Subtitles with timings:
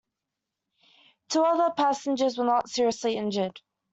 [1.29, 3.61] Two other passengers were not seriously injured.